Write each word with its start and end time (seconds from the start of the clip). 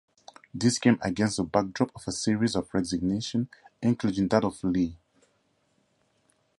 This 0.51 0.79
came 0.79 0.97
against 1.03 1.37
the 1.37 1.43
backdrop 1.43 1.91
of 1.95 2.07
a 2.07 2.11
series 2.11 2.55
of 2.55 2.73
resignations, 2.73 3.49
including 3.83 4.29
that 4.29 4.43
of 4.43 4.63
Li. 4.63 4.97